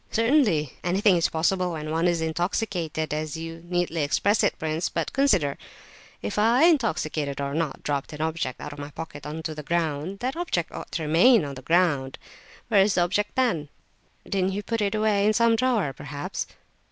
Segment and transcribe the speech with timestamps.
[0.09, 0.73] "Certainly.
[0.83, 4.89] Anything is possible when one is intoxicated, as you neatly express it, prince.
[4.89, 9.53] But consider—if I, intoxicated or not, dropped an object out of my pocket on to
[9.53, 12.17] the ground, that object ought to remain on the ground.
[12.67, 13.69] Where is the object, then?"
[14.27, 16.47] "Didn't you put it away in some drawer, perhaps?"